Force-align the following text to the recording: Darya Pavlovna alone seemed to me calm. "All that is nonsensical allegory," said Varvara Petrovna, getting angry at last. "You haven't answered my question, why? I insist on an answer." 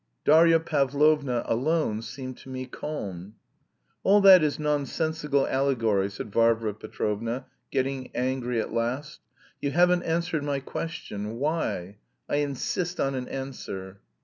Darya 0.25 0.59
Pavlovna 0.59 1.43
alone 1.45 2.01
seemed 2.01 2.35
to 2.37 2.49
me 2.49 2.65
calm. 2.65 3.35
"All 4.01 4.19
that 4.21 4.41
is 4.41 4.57
nonsensical 4.57 5.45
allegory," 5.47 6.09
said 6.09 6.31
Varvara 6.31 6.73
Petrovna, 6.73 7.45
getting 7.69 8.09
angry 8.15 8.59
at 8.59 8.73
last. 8.73 9.19
"You 9.61 9.69
haven't 9.69 10.01
answered 10.01 10.43
my 10.43 10.59
question, 10.59 11.37
why? 11.37 11.97
I 12.27 12.37
insist 12.37 12.99
on 12.99 13.13
an 13.13 13.27
answer." 13.27 13.99